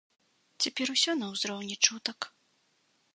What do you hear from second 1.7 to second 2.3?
чутак.